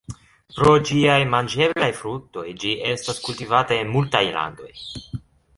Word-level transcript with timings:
Pro 0.53 0.71
ĝiaj 0.89 1.17
manĝeblaj 1.33 1.89
fruktoj 1.99 2.45
ĝi 2.65 2.73
estas 2.95 3.21
kultivata 3.29 3.79
en 3.83 3.93
multaj 3.97 4.27
landoj. 4.39 4.73